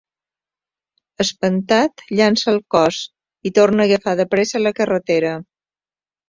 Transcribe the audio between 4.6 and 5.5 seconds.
la carretera.